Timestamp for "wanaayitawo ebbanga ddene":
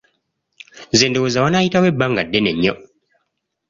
1.43-2.51